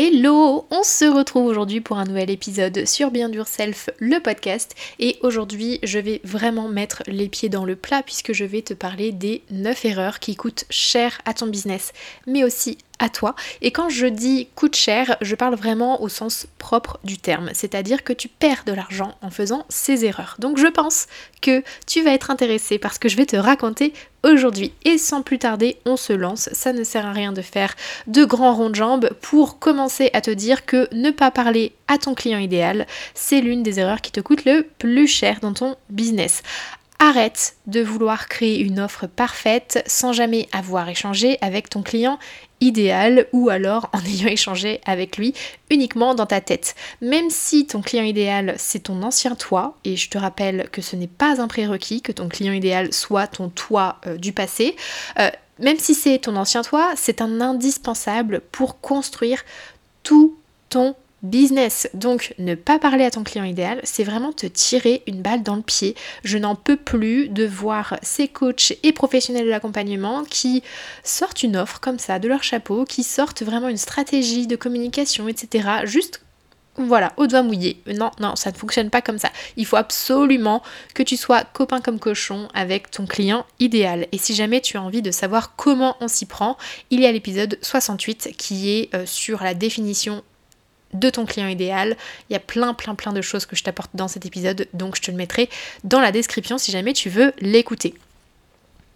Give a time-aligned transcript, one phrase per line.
[0.00, 4.76] Hello On se retrouve aujourd'hui pour un nouvel épisode sur Bien Dur Self, le podcast.
[5.00, 8.74] Et aujourd'hui, je vais vraiment mettre les pieds dans le plat puisque je vais te
[8.74, 11.92] parler des 9 erreurs qui coûtent cher à ton business,
[12.28, 13.34] mais aussi à toi.
[13.62, 18.04] Et quand je dis coûte cher, je parle vraiment au sens propre du terme, c'est-à-dire
[18.04, 20.36] que tu perds de l'argent en faisant ces erreurs.
[20.38, 21.06] Donc je pense
[21.40, 23.92] que tu vas être intéressé par ce que je vais te raconter
[24.24, 24.72] aujourd'hui.
[24.84, 26.48] Et sans plus tarder, on se lance.
[26.52, 27.74] Ça ne sert à rien de faire
[28.06, 31.98] de grands ronds de jambes pour commencer à te dire que ne pas parler à
[31.98, 35.76] ton client idéal, c'est l'une des erreurs qui te coûte le plus cher dans ton
[35.90, 36.42] business.
[37.00, 42.18] Arrête de vouloir créer une offre parfaite sans jamais avoir échangé avec ton client
[42.60, 45.32] idéal ou alors en ayant échangé avec lui
[45.70, 46.74] uniquement dans ta tête.
[47.00, 50.96] Même si ton client idéal c'est ton ancien toi, et je te rappelle que ce
[50.96, 54.74] n'est pas un prérequis que ton client idéal soit ton toi euh, du passé,
[55.20, 59.44] euh, même si c'est ton ancien toi, c'est un indispensable pour construire
[60.02, 60.36] tout
[60.68, 61.88] ton business.
[61.94, 65.56] Donc ne pas parler à ton client idéal, c'est vraiment te tirer une balle dans
[65.56, 65.94] le pied.
[66.24, 70.62] Je n'en peux plus de voir ces coachs et professionnels de l'accompagnement qui
[71.02, 75.28] sortent une offre comme ça de leur chapeau, qui sortent vraiment une stratégie de communication,
[75.28, 75.68] etc.
[75.84, 76.20] Juste
[76.80, 77.82] voilà, au doigt mouillé.
[77.86, 79.30] Non, non, ça ne fonctionne pas comme ça.
[79.56, 80.62] Il faut absolument
[80.94, 84.06] que tu sois copain comme cochon avec ton client idéal.
[84.12, 86.56] Et si jamais tu as envie de savoir comment on s'y prend,
[86.90, 90.22] il y a l'épisode 68 qui est euh, sur la définition
[90.94, 91.96] de ton client idéal.
[92.28, 94.96] Il y a plein plein plein de choses que je t'apporte dans cet épisode, donc
[94.96, 95.48] je te le mettrai
[95.84, 97.94] dans la description si jamais tu veux l'écouter.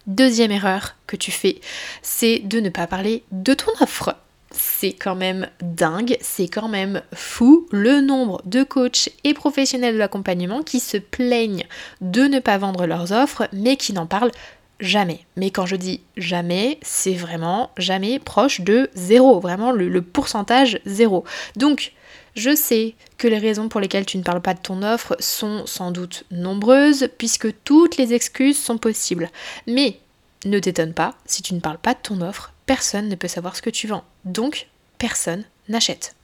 [0.07, 1.61] Deuxième erreur que tu fais,
[2.01, 4.15] c'est de ne pas parler de ton offre.
[4.51, 9.99] C'est quand même dingue, c'est quand même fou le nombre de coachs et professionnels de
[9.99, 11.65] l'accompagnement qui se plaignent
[12.01, 14.31] de ne pas vendre leurs offres mais qui n'en parlent
[14.79, 15.25] jamais.
[15.37, 21.23] Mais quand je dis jamais, c'est vraiment jamais proche de zéro, vraiment le, pourcentage zéro.
[21.55, 21.93] Donc,
[22.35, 25.65] je sais que les raisons pour lesquelles tu ne parles pas de ton offre sont
[25.65, 29.29] sans doute nombreuses, puisque toutes les excuses sont possibles.
[29.67, 29.99] Mais
[30.45, 33.55] ne t'étonne pas, si tu ne parles pas de ton offre, personne ne peut savoir
[33.55, 34.03] ce que tu vends.
[34.25, 34.67] Donc,
[34.97, 36.15] personne n'achète.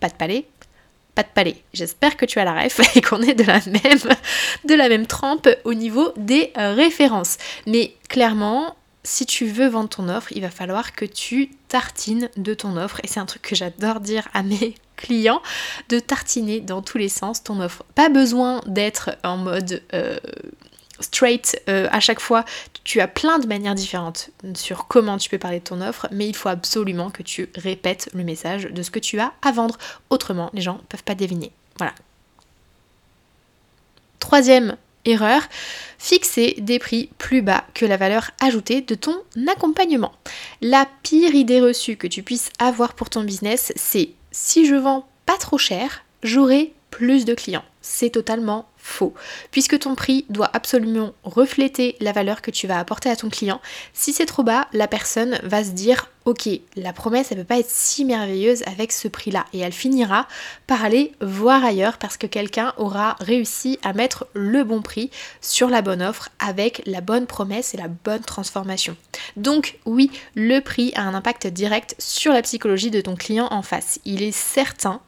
[0.00, 0.46] Pas de palais,
[1.22, 1.56] de palais.
[1.72, 4.16] J'espère que tu as la ref et qu'on est de la même,
[4.64, 7.38] de la même trempe au niveau des euh, références.
[7.66, 12.54] Mais clairement, si tu veux vendre ton offre, il va falloir que tu tartines de
[12.54, 13.00] ton offre.
[13.02, 15.40] Et c'est un truc que j'adore dire à mes clients,
[15.88, 17.84] de tartiner dans tous les sens ton offre.
[17.94, 20.18] Pas besoin d'être en mode euh,
[21.00, 22.44] straight euh, à chaque fois.
[22.84, 26.28] Tu as plein de manières différentes sur comment tu peux parler de ton offre, mais
[26.28, 29.76] il faut absolument que tu répètes le message de ce que tu as à vendre.
[30.10, 31.52] Autrement, les gens ne peuvent pas deviner.
[31.78, 31.94] Voilà.
[34.18, 35.42] Troisième erreur,
[35.98, 39.16] fixer des prix plus bas que la valeur ajoutée de ton
[39.50, 40.12] accompagnement.
[40.60, 45.08] La pire idée reçue que tu puisses avoir pour ton business, c'est si je vends
[45.26, 47.64] pas trop cher, j'aurai plus de clients.
[47.80, 49.14] C'est totalement faux,
[49.50, 53.60] puisque ton prix doit absolument refléter la valeur que tu vas apporter à ton client.
[53.92, 57.58] Si c'est trop bas, la personne va se dire ok, la promesse elle peut pas
[57.58, 60.28] être si merveilleuse avec ce prix-là, et elle finira
[60.66, 65.10] par aller voir ailleurs parce que quelqu'un aura réussi à mettre le bon prix
[65.40, 68.96] sur la bonne offre avec la bonne promesse et la bonne transformation.
[69.36, 73.62] Donc oui, le prix a un impact direct sur la psychologie de ton client en
[73.62, 73.98] face.
[74.04, 75.00] Il est certain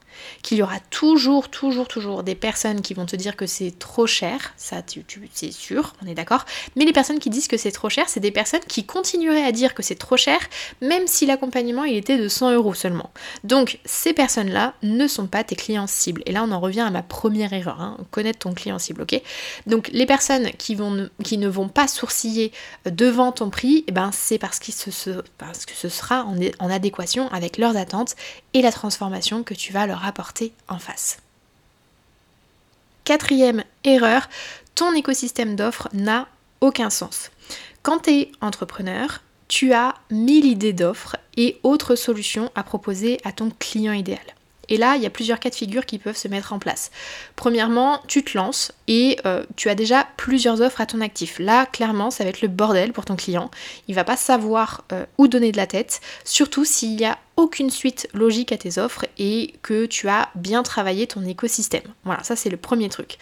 [0.43, 4.06] qu'il y aura toujours, toujours, toujours des personnes qui vont te dire que c'est trop
[4.06, 6.44] cher, ça tu, c'est sûr, on est d'accord,
[6.76, 9.53] mais les personnes qui disent que c'est trop cher, c'est des personnes qui continueraient à
[9.53, 10.38] dire que c'est trop cher,
[10.81, 13.11] même si l'accompagnement il était de 100 euros seulement.
[13.44, 16.23] Donc ces personnes-là ne sont pas tes clients cibles.
[16.26, 19.20] Et là on en revient à ma première erreur, hein, connaître ton client cible, ok?
[19.67, 22.52] Donc les personnes qui, ne vont pas sourciller
[22.84, 27.76] devant ton prix, eh ben, c'est parce, que ce sera en, en adéquation avec leurs
[27.76, 28.17] attentes
[28.55, 31.19] et la transformation que tu vas leur apporter en face.
[33.05, 34.29] Quatrième erreur,
[34.75, 36.29] ton écosystème d'offres n'a
[36.61, 37.31] aucun sens.
[37.82, 43.32] Quand tu es entrepreneur, tu as mille idées d'offres et autres solutions à proposer à
[43.32, 44.20] ton client idéal.
[44.70, 46.93] Et là, il y a plusieurs cas de figure qui peuvent se mettre en place.
[47.35, 51.41] Premièrement, tu te lances et euh, tu as déjà plusieurs offres à ton actif.
[51.41, 53.50] Là, clairement, ça va être le bordel pour ton client.
[53.88, 57.70] Il va pas savoir euh, où donner de la tête, surtout s'il y a aucune
[57.70, 61.82] suite logique à tes offres et que tu as bien travaillé ton écosystème.
[62.04, 63.16] Voilà, ça c'est le premier truc.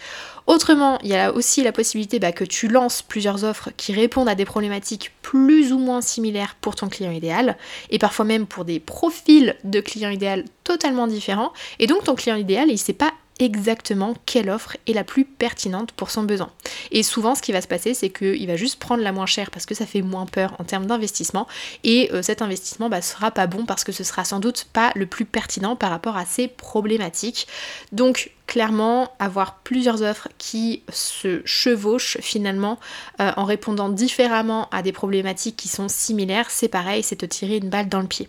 [0.46, 4.28] Autrement, il y a aussi la possibilité bah, que tu lances plusieurs offres qui répondent
[4.28, 7.56] à des problématiques plus ou moins similaires pour ton client idéal,
[7.90, 11.52] et parfois même pour des profils de clients idéal totalement différents.
[11.78, 15.24] Et donc ton client idéal, il ne sait pas exactement quelle offre est la plus
[15.24, 16.50] pertinente pour son besoin.
[16.90, 19.50] Et souvent, ce qui va se passer, c'est qu'il va juste prendre la moins chère
[19.50, 21.46] parce que ça fait moins peur en termes d'investissement.
[21.84, 24.92] Et euh, cet investissement bah, sera pas bon parce que ce sera sans doute pas
[24.94, 27.46] le plus pertinent par rapport à ses problématiques.
[27.92, 32.78] Donc, clairement, avoir plusieurs offres qui se chevauchent finalement
[33.20, 37.58] euh, en répondant différemment à des problématiques qui sont similaires, c'est pareil, c'est te tirer
[37.58, 38.28] une balle dans le pied.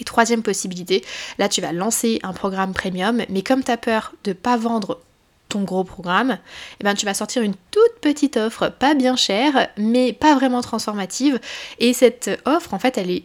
[0.00, 1.04] Et troisième possibilité,
[1.38, 4.56] là tu vas lancer un programme premium, mais comme tu as peur de ne pas
[4.56, 5.00] vendre
[5.48, 6.38] ton gros programme,
[6.80, 10.62] eh ben, tu vas sortir une toute petite offre, pas bien chère, mais pas vraiment
[10.62, 11.38] transformative.
[11.78, 13.24] Et cette offre, en fait, elle est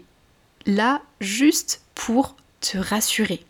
[0.65, 3.43] là juste pour te rassurer.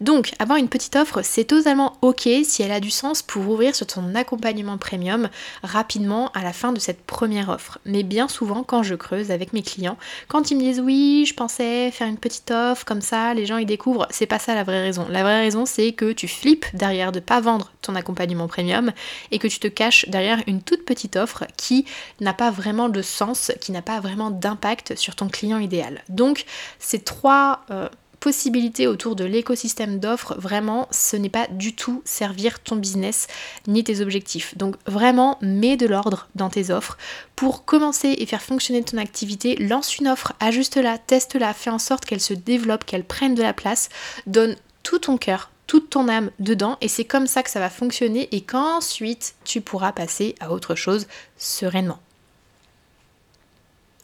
[0.00, 3.74] Donc, avoir une petite offre, c'est totalement ok si elle a du sens pour ouvrir
[3.74, 5.28] sur ton accompagnement premium
[5.62, 7.78] rapidement à la fin de cette première offre.
[7.84, 9.96] Mais bien souvent, quand je creuse avec mes clients,
[10.28, 13.56] quand ils me disent oui, je pensais faire une petite offre comme ça, les gens
[13.56, 15.06] ils découvrent, c'est pas ça la vraie raison.
[15.08, 18.92] La vraie raison, c'est que tu flippes derrière de pas vendre ton accompagnement premium
[19.30, 21.84] et que tu te caches derrière une toute petite offre qui
[22.20, 26.02] n'a pas vraiment de sens, qui n'a pas vraiment d'impact sur ton client idéal.
[26.08, 26.44] Donc,
[26.78, 27.88] ces trois euh,
[28.22, 33.26] possibilités autour de l'écosystème d'offres, vraiment, ce n'est pas du tout servir ton business
[33.66, 34.56] ni tes objectifs.
[34.56, 36.96] Donc vraiment, mets de l'ordre dans tes offres.
[37.34, 42.04] Pour commencer et faire fonctionner ton activité, lance une offre, ajuste-la, teste-la, fais en sorte
[42.04, 43.88] qu'elle se développe, qu'elle prenne de la place,
[44.28, 44.54] donne
[44.84, 48.28] tout ton cœur, toute ton âme dedans et c'est comme ça que ça va fonctionner
[48.30, 51.98] et qu'ensuite tu pourras passer à autre chose sereinement.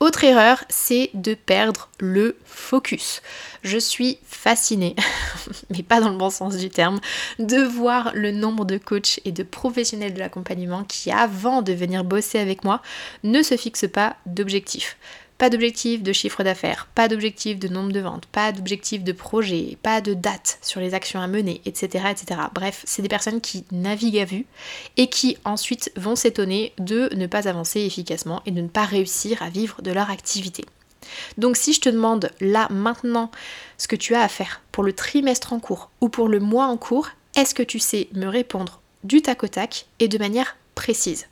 [0.00, 3.20] Autre erreur, c'est de perdre le focus.
[3.62, 4.94] Je suis fascinée,
[5.70, 7.00] mais pas dans le bon sens du terme,
[7.40, 12.04] de voir le nombre de coachs et de professionnels de l'accompagnement qui, avant de venir
[12.04, 12.80] bosser avec moi,
[13.24, 14.96] ne se fixent pas d'objectifs.
[15.38, 19.78] Pas d'objectif de chiffre d'affaires, pas d'objectif de nombre de ventes, pas d'objectif de projet,
[19.82, 22.06] pas de date sur les actions à mener, etc.
[22.10, 22.40] etc.
[22.52, 24.46] Bref, c'est des personnes qui naviguent à vue
[24.96, 29.40] et qui ensuite vont s'étonner de ne pas avancer efficacement et de ne pas réussir
[29.40, 30.64] à vivre de leur activité.
[31.36, 33.30] Donc si je te demande là maintenant
[33.78, 36.66] ce que tu as à faire pour le trimestre en cours ou pour le mois
[36.66, 40.56] en cours, est-ce que tu sais me répondre du tac au tac et de manière
[40.74, 41.26] précise?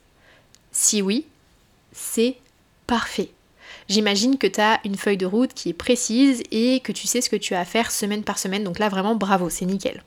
[0.71, 1.25] Si oui,
[1.91, 2.37] c'est
[2.87, 3.31] parfait.
[3.89, 7.21] J'imagine que tu as une feuille de route qui est précise et que tu sais
[7.21, 8.63] ce que tu as à faire semaine par semaine.
[8.63, 10.03] Donc là, vraiment, bravo, c'est nickel.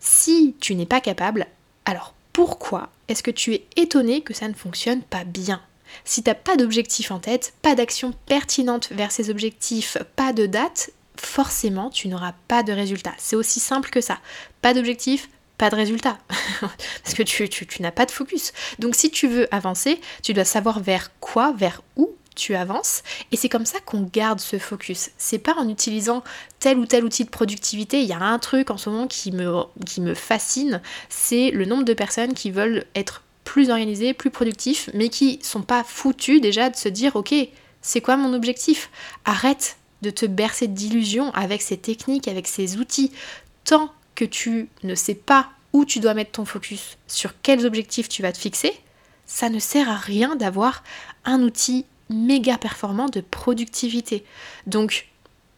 [0.00, 1.46] Si tu n'es pas capable,
[1.86, 5.62] alors pourquoi est-ce que tu es étonné que ça ne fonctionne pas bien?
[6.04, 10.46] Si tu n'as pas d'objectif en tête, pas d'action pertinente vers ces objectifs, pas de
[10.46, 13.14] date, forcément tu n'auras pas de résultat.
[13.18, 14.18] C'est aussi simple que ça.
[14.60, 16.18] Pas d'objectif, pas de résultat.
[16.60, 18.52] Parce que tu, tu n'as pas de focus.
[18.78, 23.02] Donc si tu veux avancer, tu dois savoir vers quoi, vers où tu avances
[23.32, 25.10] et c'est comme ça qu'on garde ce focus.
[25.18, 26.22] C'est pas en utilisant
[26.58, 28.00] tel ou tel outil de productivité.
[28.00, 31.94] Il y a un truc en ce moment qui me, fascine, c'est le nombre de
[31.94, 36.76] personnes qui veulent être plus organisées, plus productifs, mais qui sont pas foutus déjà de
[36.76, 37.34] se dire ok,
[37.82, 38.90] c'est quoi mon objectif?
[39.24, 43.12] Arrête de te bercer d'illusions avec ces techniques, avec ces outils.
[43.64, 48.08] Tant que tu ne sais pas où tu dois mettre ton focus, sur quels objectifs
[48.08, 48.72] tu vas te fixer,
[49.26, 50.84] ça ne sert à rien d'avoir
[51.24, 54.24] un outil méga performant de productivité.
[54.66, 55.08] Donc,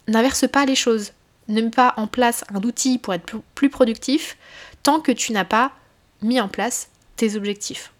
[0.08, 1.12] n'inverse pas les choses.
[1.48, 4.36] Ne mets pas en place un outil pour être plus productif
[4.82, 5.72] tant que tu n'as pas
[6.22, 7.92] mis en place tes objectifs.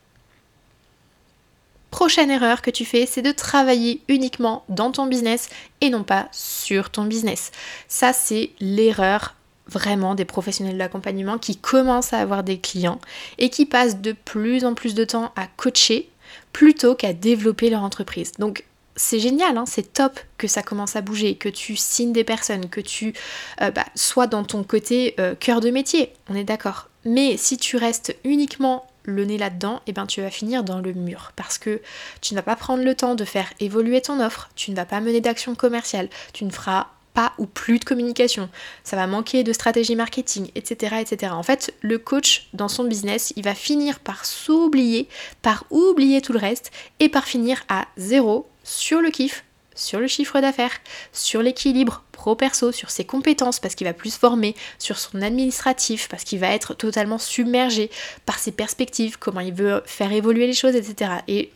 [1.90, 5.48] Prochaine erreur que tu fais, c'est de travailler uniquement dans ton business
[5.80, 7.52] et non pas sur ton business.
[7.88, 9.34] Ça, c'est l'erreur
[9.68, 13.00] vraiment des professionnels de l'accompagnement qui commencent à avoir des clients
[13.38, 16.08] et qui passent de plus en plus de temps à coacher
[16.52, 18.33] plutôt qu'à développer leur entreprise.
[18.38, 18.64] Donc
[18.97, 22.69] c'est génial, hein, c'est top que ça commence à bouger, que tu signes des personnes,
[22.69, 23.12] que tu
[23.61, 26.88] euh, bah, sois dans ton côté euh, cœur de métier, on est d'accord.
[27.05, 30.93] Mais si tu restes uniquement le nez là-dedans, eh ben tu vas finir dans le
[30.93, 31.81] mur parce que
[32.21, 34.87] tu ne vas pas prendre le temps de faire évoluer ton offre, tu ne vas
[34.87, 38.50] pas mener d'action commerciale, tu ne feras pas ou plus de communication,
[38.85, 41.32] ça va manquer de stratégie marketing, etc., etc.
[41.35, 45.08] En fait, le coach dans son business, il va finir par s'oublier,
[45.40, 46.70] par oublier tout le reste
[47.00, 49.44] et par finir à zéro sur le kiff,
[49.75, 50.76] sur le chiffre d'affaires,
[51.14, 56.23] sur l'équilibre pro-perso, sur ses compétences parce qu'il va plus former, sur son administratif parce
[56.23, 57.90] qu'il va être totalement submergé
[58.26, 61.12] par ses perspectives, comment il veut faire évoluer les choses, etc.
[61.28, 61.50] Et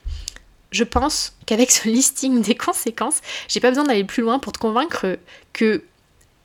[0.71, 4.59] je pense qu'avec ce listing des conséquences, j'ai pas besoin d'aller plus loin pour te
[4.59, 5.19] convaincre
[5.53, 5.83] que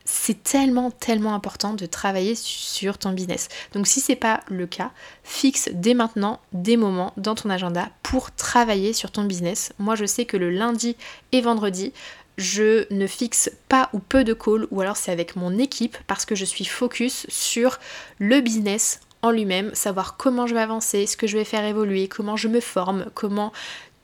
[0.05, 3.49] c'est tellement, tellement important de travailler sur ton business.
[3.73, 4.91] Donc si ce n'est pas le cas,
[5.23, 9.73] fixe dès maintenant des moments dans ton agenda pour travailler sur ton business.
[9.79, 10.95] Moi je sais que le lundi
[11.31, 11.91] et vendredi,
[12.37, 16.25] je ne fixe pas ou peu de calls ou alors c'est avec mon équipe parce
[16.25, 17.79] que je suis focus sur
[18.19, 22.07] le business en lui-même, savoir comment je vais avancer, ce que je vais faire évoluer,
[22.07, 23.51] comment je me forme, comment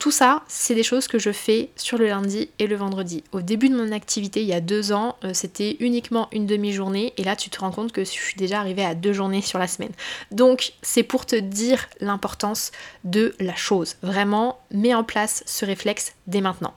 [0.02, 3.24] tout ça, c'est des choses que je fais sur le lundi et le vendredi.
[3.34, 7.14] Au début de mon activité, il y a deux ans, euh, c'était uniquement une demi-journée
[7.18, 9.60] et là, tu te rends compte que je suis déjà arrivée à deux journées sur
[9.60, 9.92] la semaine.
[10.32, 12.72] Donc, c'est pour te dire l'importance
[13.04, 13.98] de la chose.
[14.02, 16.74] Vraiment, mets en place ce réflexe dès maintenant.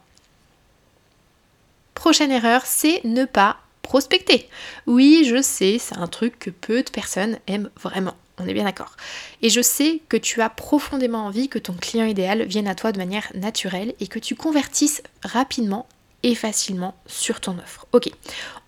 [1.95, 4.51] Prochaine erreur, c'est ne pas prospecter.
[4.87, 8.17] Oui, je sais, c'est un truc que peu de personnes aiment vraiment.
[8.39, 8.97] On est bien d'accord.
[9.43, 12.93] Et je sais que tu as profondément envie que ton client idéal vienne à toi
[12.93, 15.87] de manière naturelle et que tu convertisses rapidement
[16.25, 17.87] et facilement sur ton offre.
[17.93, 18.11] Ok,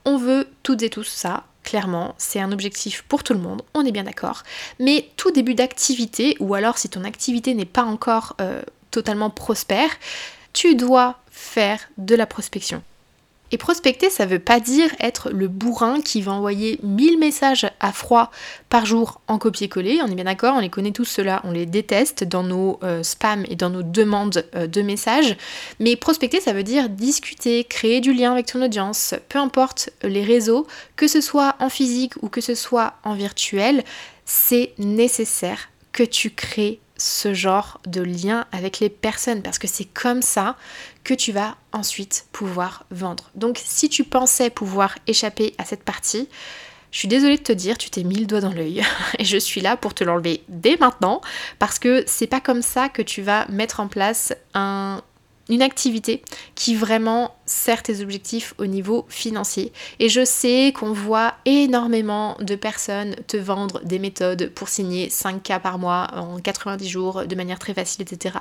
[0.05, 3.85] on veut toutes et tous ça, clairement, c'est un objectif pour tout le monde, on
[3.85, 4.45] est bien d'accord.
[4.79, 9.91] Mais tout début d'activité, ou alors si ton activité n'est pas encore euh, totalement prospère,
[10.53, 12.83] tu dois faire de la prospection.
[13.53, 17.93] Et prospecter, ça veut pas dire être le bourrin qui va envoyer 1000 messages à
[17.93, 18.31] froid
[18.69, 20.01] par jour en copier-coller.
[20.03, 23.03] On est bien d'accord, on les connaît tous ceux-là, on les déteste dans nos euh,
[23.03, 25.37] spams et dans nos demandes euh, de messages.
[25.79, 30.25] Mais prospecter, ça veut dire discuter, créer du lien avec ton audience, peu importe les
[30.25, 33.85] réseaux, que ce soit en physique ou que ce soit en virtuel,
[34.25, 39.85] c'est nécessaire que tu crées ce genre de lien avec les personnes parce que c'est
[39.85, 40.57] comme ça
[41.07, 43.31] que tu vas ensuite pouvoir vendre.
[43.37, 46.29] Donc si tu pensais pouvoir échapper à cette partie,
[46.91, 48.83] je suis désolée de te dire, tu t'es mis le doigt dans l'œil
[49.21, 51.21] et je suis là pour te l'enlever dès maintenant
[51.61, 55.01] parce que c'est pas comme ça que tu vas mettre en place un
[55.49, 56.23] une activité
[56.55, 59.73] qui vraiment sert tes objectifs au niveau financier.
[60.01, 65.61] Et je sais qu'on voit énormément de personnes te vendre des méthodes pour signer 5K
[65.61, 68.39] par mois en 90 jours de manière très facile, etc.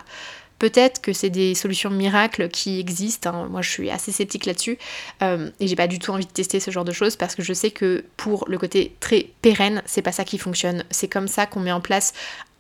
[0.57, 3.29] Peut-être que c'est des solutions miracles qui existent.
[3.29, 3.47] Hein.
[3.49, 4.77] Moi, je suis assez sceptique là-dessus
[5.21, 7.43] euh, et j'ai pas du tout envie de tester ce genre de choses parce que
[7.43, 10.85] je sais que pour le côté très pérenne, c'est pas ça qui fonctionne.
[10.91, 12.13] C'est comme ça qu'on met en place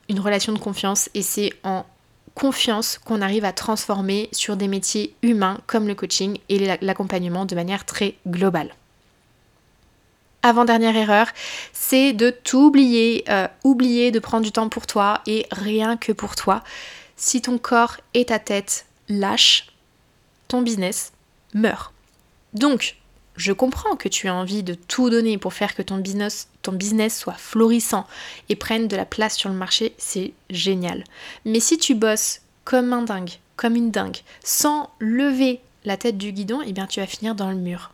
[0.09, 1.85] une relation de confiance et c'est en
[2.35, 7.55] confiance qu'on arrive à transformer sur des métiers humains comme le coaching et l'accompagnement de
[7.55, 8.75] manière très globale.
[10.43, 11.27] Avant-dernière erreur,
[11.73, 16.35] c'est de t'oublier, euh, oublier de prendre du temps pour toi et rien que pour
[16.35, 16.61] toi.
[17.15, 19.67] Si ton corps et ta tête lâchent,
[20.47, 21.13] ton business
[21.53, 21.93] meurt.
[22.53, 22.97] Donc,
[23.35, 26.71] je comprends que tu as envie de tout donner pour faire que ton business, ton
[26.71, 28.07] business soit florissant
[28.49, 31.03] et prenne de la place sur le marché, c'est génial.
[31.43, 36.31] Mais si tu bosses comme un dingue, comme une dingue, sans lever la tête du
[36.31, 37.91] guidon, eh bien tu vas finir dans le mur.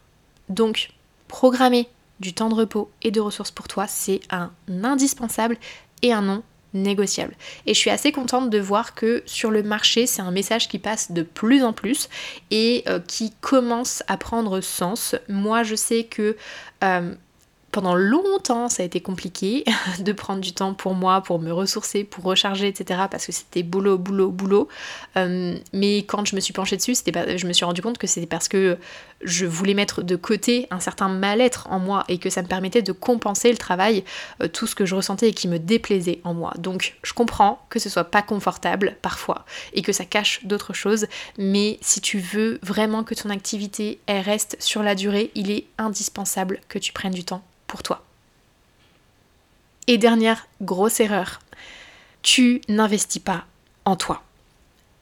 [0.49, 0.91] Donc,
[1.27, 4.51] programmer du temps de repos et de ressources pour toi, c'est un
[4.83, 5.57] indispensable
[6.03, 7.35] et un non négociable.
[7.65, 10.79] Et je suis assez contente de voir que sur le marché, c'est un message qui
[10.79, 12.09] passe de plus en plus
[12.49, 15.15] et euh, qui commence à prendre sens.
[15.27, 16.35] Moi, je sais que
[16.83, 17.13] euh,
[17.71, 19.63] pendant longtemps, ça a été compliqué
[19.99, 23.01] de prendre du temps pour moi, pour me ressourcer, pour recharger, etc.
[23.09, 24.67] Parce que c'était boulot, boulot, boulot.
[25.17, 28.07] Euh, mais quand je me suis penchée dessus, pas, je me suis rendu compte que
[28.07, 28.77] c'était parce que
[29.23, 32.81] je voulais mettre de côté un certain mal-être en moi et que ça me permettait
[32.81, 34.03] de compenser le travail,
[34.41, 36.53] euh, tout ce que je ressentais et qui me déplaisait en moi.
[36.57, 41.07] Donc je comprends que ce soit pas confortable parfois et que ça cache d'autres choses,
[41.37, 46.59] mais si tu veux vraiment que ton activité reste sur la durée, il est indispensable
[46.67, 47.43] que tu prennes du temps
[47.77, 48.03] toi.
[49.87, 51.39] Et dernière grosse erreur,
[52.21, 53.45] tu n'investis pas
[53.85, 54.21] en toi.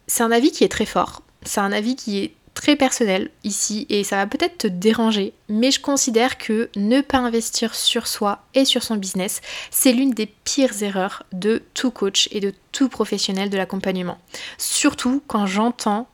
[0.07, 3.85] C'est un avis qui est très fort, c'est un avis qui est très personnel ici
[3.89, 8.43] et ça va peut-être te déranger, mais je considère que ne pas investir sur soi
[8.53, 12.89] et sur son business, c'est l'une des pires erreurs de tout coach et de tout
[12.89, 14.17] professionnel de l'accompagnement.
[14.57, 16.07] Surtout quand j'entends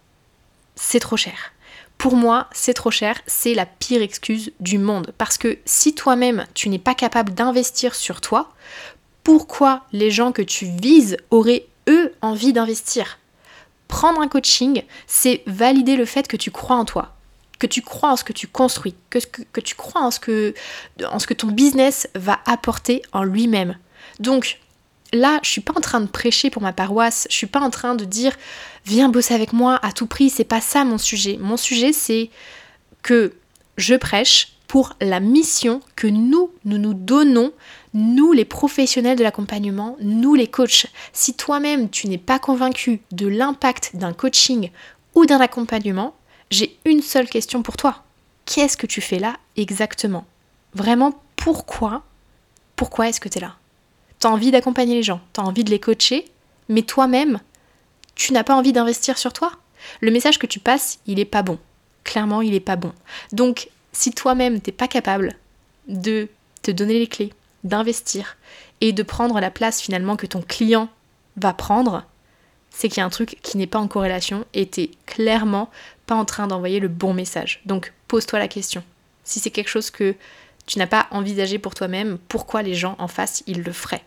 [0.75, 1.53] c'est trop cher
[2.05, 5.11] pour moi, c'est trop cher, c'est la pire excuse du monde.
[5.17, 8.53] Parce que si toi-même, tu n'es pas capable d'investir sur toi,
[9.23, 13.17] pourquoi les gens que tu vises auraient, eux, envie d'investir?
[13.87, 17.15] Prendre un coaching, c'est valider le fait que tu crois en toi,
[17.57, 20.53] que tu crois en ce que tu construis, que, tu crois en ce, que,
[21.09, 23.79] en ce que ton business va apporter en lui-même.
[24.19, 24.59] Donc,
[25.15, 27.69] là, je suis pas en train de prêcher pour ma paroisse, je suis pas en
[27.69, 28.35] train de dire
[28.85, 31.37] viens bosser avec moi à tout prix, c'est pas ça mon sujet.
[31.39, 32.29] Mon sujet c'est
[33.01, 33.33] que
[33.77, 37.51] je prêche pour la mission que nous, nous nous donnons,
[37.93, 40.87] nous les professionnels de l'accompagnement, nous les coachs.
[41.13, 44.69] Si toi-même tu n'es pas convaincu de l'impact d'un coaching
[45.13, 46.15] ou d'un accompagnement,
[46.51, 48.03] j'ai une seule question pour toi.
[48.45, 50.25] Qu'est-ce que tu fais là exactement?
[50.73, 52.03] Vraiment, pourquoi?
[52.75, 53.55] Pourquoi est-ce que tu es là?
[54.25, 56.25] Envie d'accompagner les gens, tu as envie de les coacher,
[56.67, 57.39] mais toi-même,
[58.15, 59.51] tu n'as pas envie d'investir sur toi.
[60.01, 61.59] Le message que tu passes, il est pas bon.
[62.03, 62.91] Clairement, il est pas bon.
[63.33, 65.35] Donc, si toi-même, t'es pas capable
[65.87, 66.27] de
[66.63, 68.35] te donner les clés, d'investir
[68.81, 70.89] et de prendre la place finalement que ton client
[71.37, 72.03] va prendre,
[72.71, 75.69] c'est qu'il y a un truc qui n'est pas en corrélation et t'es clairement
[76.07, 77.61] pas en train d'envoyer le bon message.
[77.65, 78.83] Donc pose-toi la question.
[79.23, 80.15] Si c'est quelque chose que
[80.65, 84.03] tu n'as pas envisagé pour toi-même, pourquoi les gens en face, ils le feraient?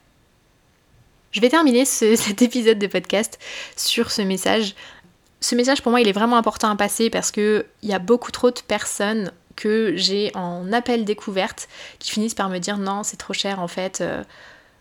[1.30, 3.38] Je vais terminer cet épisode de podcast
[3.76, 4.75] sur ce message.
[5.40, 8.32] Ce message pour moi, il est vraiment important à passer parce qu'il y a beaucoup
[8.32, 11.68] trop de personnes que j'ai en appel découverte
[11.99, 14.00] qui finissent par me dire non, c'est trop cher en fait.
[14.00, 14.23] Euh,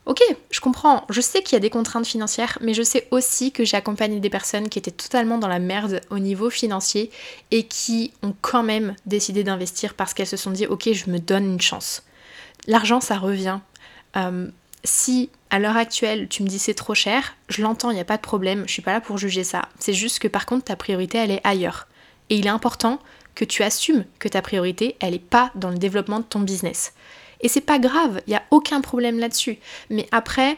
[0.08, 3.52] Ok, je comprends, je sais qu'il y a des contraintes financières, mais je sais aussi
[3.52, 7.12] que j'ai accompagné des personnes qui étaient totalement dans la merde au niveau financier
[7.52, 11.20] et qui ont quand même décidé d'investir parce qu'elles se sont dit ok, je me
[11.20, 12.04] donne une chance.
[12.68, 13.60] L'argent, ça revient.
[14.16, 14.48] Euh,
[14.84, 18.06] si à l'heure actuelle tu me dis c'est trop cher, je l'entends, il n'y a
[18.06, 19.70] pas de problème, je suis pas là pour juger ça.
[19.80, 21.88] C'est juste que par contre ta priorité elle est ailleurs.
[22.30, 23.00] Et il est important
[23.36, 26.94] que tu assumes que ta priorité elle n'est pas dans le développement de ton business.
[27.42, 29.60] Et c'est pas grave, il n'y a aucun problème là-dessus.
[29.90, 30.58] Mais après,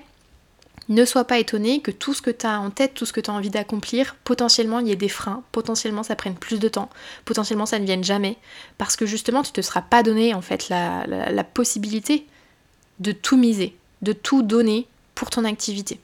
[0.88, 3.22] ne sois pas étonné que tout ce que tu as en tête, tout ce que
[3.22, 6.68] tu as envie d'accomplir, potentiellement il y ait des freins, potentiellement ça prenne plus de
[6.68, 6.90] temps,
[7.26, 8.38] potentiellement ça ne vienne jamais,
[8.78, 12.26] parce que justement tu te seras pas donné en fait la, la possibilité
[13.00, 16.00] de tout miser, de tout donner pour ton activité.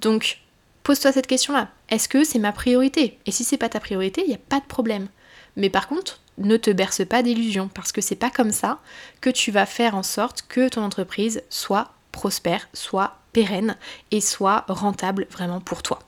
[0.00, 0.38] Donc
[0.82, 1.68] pose-toi cette question-là.
[1.88, 3.18] Est-ce que c'est ma priorité?
[3.26, 5.08] Et si c'est pas ta priorité, il n'y a pas de problème.
[5.56, 8.80] Mais par contre, ne te berce pas d'illusions parce que c'est pas comme ça
[9.20, 13.76] que tu vas faire en sorte que ton entreprise soit prospère, soit pérenne
[14.10, 16.00] et soit rentable vraiment pour toi.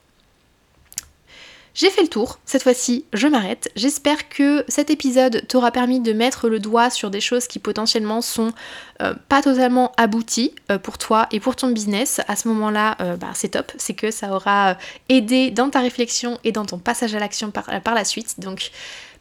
[1.79, 3.71] J'ai fait le tour, cette fois-ci je m'arrête.
[3.77, 8.21] J'espère que cet épisode t'aura permis de mettre le doigt sur des choses qui potentiellement
[8.21, 8.53] sont
[9.01, 12.21] euh, pas totalement abouties euh, pour toi et pour ton business.
[12.27, 14.77] À ce moment-là, euh, bah, c'est top, c'est que ça aura
[15.09, 18.41] aidé dans ta réflexion et dans ton passage à l'action par, par, la suite.
[18.41, 18.73] Donc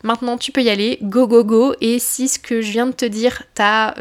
[0.03, 1.75] Maintenant, tu peux y aller, go, go, go.
[1.79, 3.93] Et si ce que je viens de te dire t'a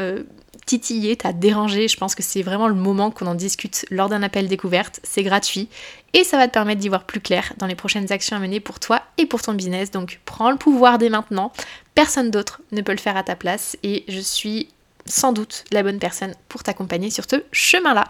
[0.67, 4.21] titillé, t'a dérangé, je pense que c'est vraiment le moment qu'on en discute lors d'un
[4.21, 4.99] appel découverte.
[5.01, 5.69] C'est gratuit
[6.13, 8.59] et ça va te permettre d'y voir plus clair dans les prochaines actions à mener
[8.59, 9.89] pour toi et pour ton business.
[9.89, 11.51] Donc prends le pouvoir dès maintenant.
[11.95, 14.69] Personne d'autre ne peut le faire à ta place et je suis
[15.05, 18.03] sans doute la bonne personne pour t'accompagner sur ce chemin-là.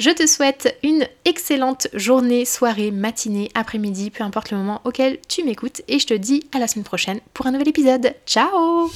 [0.00, 5.44] Je te souhaite une excellente journée, soirée, matinée, après-midi, peu importe le moment auquel tu
[5.44, 8.14] m'écoutes et je te dis à la semaine prochaine pour un nouvel épisode.
[8.26, 8.90] Ciao